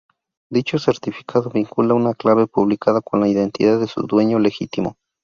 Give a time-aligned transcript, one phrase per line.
[0.49, 4.97] Dicho certificado vincula una clave pública con la identidad de su dueño legítimo.